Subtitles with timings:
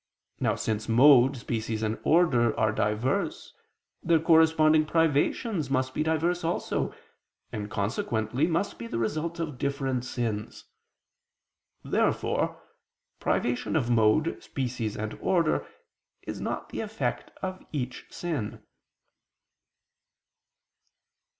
[0.39, 3.53] Now since mode, species and order are diverse,
[4.01, 6.91] their corresponding privations must be diverse also,
[7.51, 10.63] and, consequently, must be the result of different sins.
[11.83, 12.63] Therefore
[13.19, 15.67] privation of mode, species and order
[16.23, 18.63] is not the effect of each sin.